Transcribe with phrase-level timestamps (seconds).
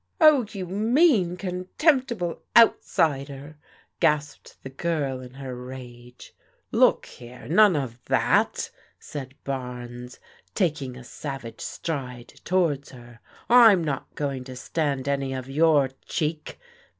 [0.19, 3.59] "Oh, you mean, contemptible outsider,"
[3.99, 6.33] gasped the girl in her rage."
[6.71, 10.19] Look here, none of that!" said Barnes,
[10.55, 15.89] taking a sav age stride towards her." I'm not going to stand any of your
[16.07, 16.59] cheek.